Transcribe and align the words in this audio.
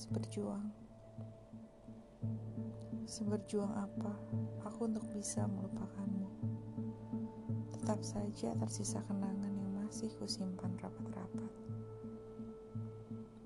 harus 0.00 0.16
berjuang. 0.16 0.64
Seberjuang 3.04 3.68
apa 3.68 4.16
aku 4.64 4.88
untuk 4.88 5.04
bisa 5.12 5.44
melupakanmu? 5.44 6.24
Tetap 7.68 8.00
saja 8.00 8.56
tersisa 8.56 9.04
kenangan 9.04 9.52
yang 9.60 9.76
masih 9.76 10.08
kusimpan 10.16 10.72
rapat-rapat. 10.80 11.52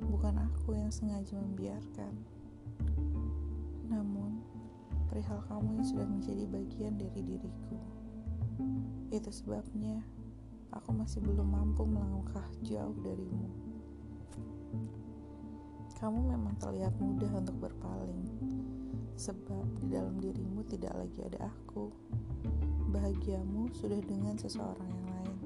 Bukan 0.07 0.39
aku 0.47 0.79
yang 0.79 0.95
sengaja 0.95 1.35
membiarkan. 1.43 2.23
Namun, 3.91 4.39
perihal 5.11 5.43
kamu 5.51 5.83
yang 5.83 5.87
sudah 5.91 6.07
menjadi 6.07 6.47
bagian 6.55 6.95
dari 6.95 7.35
diriku. 7.35 7.83
Itu 9.11 9.35
sebabnya 9.35 10.07
aku 10.71 10.95
masih 10.95 11.19
belum 11.19 11.51
mampu 11.51 11.83
melangkah 11.83 12.47
jauh 12.63 12.95
darimu. 13.03 13.51
Kamu 16.05 16.37
memang 16.37 16.53
terlihat 16.61 17.01
mudah 17.01 17.33
untuk 17.33 17.65
berpaling, 17.65 18.29
sebab 19.17 19.65
di 19.81 19.89
dalam 19.89 20.21
dirimu 20.21 20.61
tidak 20.69 20.93
lagi 21.01 21.25
ada 21.25 21.49
aku. 21.49 21.89
Bahagiamu 22.93 23.73
sudah 23.73 24.05
dengan 24.05 24.37
seseorang 24.37 24.85
yang 24.85 25.09
lain. 25.17 25.39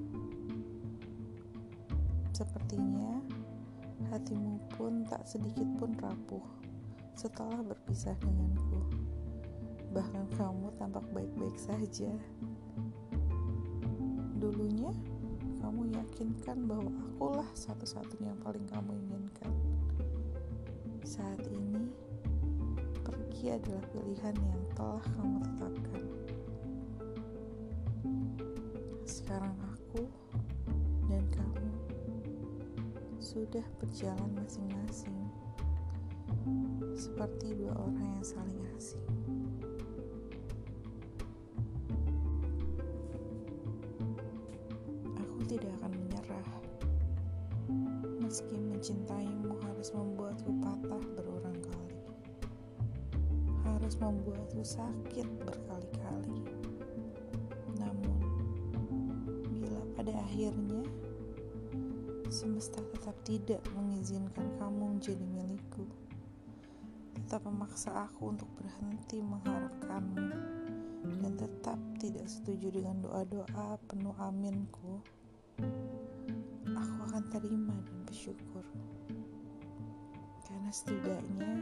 Sepertinya 2.34 3.22
hatimu 4.10 4.58
pun 4.74 5.06
tak 5.06 5.30
sedikit 5.30 5.70
pun 5.78 5.94
rapuh 5.94 6.42
setelah 7.14 7.62
berpisah 7.62 8.18
denganku. 8.18 8.82
Bahkan 9.94 10.26
kamu 10.34 10.74
tampak 10.74 11.06
baik-baik 11.14 11.54
saja. 11.54 12.10
Dulunya, 14.42 14.90
kamu 15.62 15.94
yakinkan 15.94 16.66
bahwa 16.66 16.90
akulah 17.14 17.46
satu-satunya 17.54 18.34
yang 18.34 18.42
paling 18.42 18.66
kamu 18.66 18.98
inginkan. 19.06 19.57
Saat 21.08 21.40
ini, 21.48 21.88
pergi 23.00 23.56
adalah 23.56 23.80
pilihan 23.96 24.36
yang 24.44 24.60
telah 24.76 25.00
kamu 25.16 25.40
tetapkan. 25.40 26.04
Sekarang 29.08 29.56
aku 29.72 30.04
dan 31.08 31.24
kamu 31.32 31.72
sudah 33.16 33.64
berjalan 33.80 34.36
masing-masing, 34.36 35.16
seperti 36.92 37.56
dua 37.56 37.72
orang 37.72 38.20
yang 38.20 38.26
saling 38.28 38.60
asing. 38.76 39.08
Aku 45.16 45.40
tidak 45.48 45.72
akan 45.80 45.97
meski 48.38 48.54
mencintaimu 48.54 49.50
harus 49.66 49.90
membuatku 49.90 50.62
patah 50.62 51.02
berulang 51.18 51.58
kali, 51.58 51.98
harus 53.66 53.98
membuatku 53.98 54.62
sakit 54.62 55.26
berkali-kali. 55.42 56.46
Namun, 57.82 58.22
bila 59.50 59.82
pada 59.98 60.14
akhirnya 60.22 60.86
semesta 62.30 62.78
tetap 62.78 63.18
tidak 63.26 63.58
mengizinkan 63.74 64.46
kamu 64.62 64.86
menjadi 64.86 65.26
milikku, 65.34 65.90
tetap 67.18 67.42
memaksa 67.42 68.06
aku 68.06 68.38
untuk 68.38 68.46
berhenti 68.54 69.18
mengharapkanmu, 69.18 70.30
dan 71.26 71.34
tetap 71.34 71.78
tidak 71.98 72.30
setuju 72.30 72.70
dengan 72.70 73.02
doa-doa 73.02 73.82
penuh 73.90 74.14
aminku, 74.14 75.02
aku 76.70 76.98
akan 77.02 77.24
terima 77.34 77.97
bersyukur. 78.08 78.64
Karena 80.48 80.70
setidaknya 80.72 81.52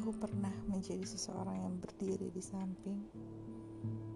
aku 0.00 0.16
pernah 0.16 0.52
menjadi 0.64 1.04
seseorang 1.04 1.60
yang 1.60 1.76
berdiri 1.76 2.32
di 2.32 2.40
samping, 2.40 3.04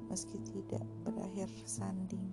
meski 0.08 0.40
tidak 0.48 0.80
berakhir 1.04 1.52
sanding. 1.68 2.24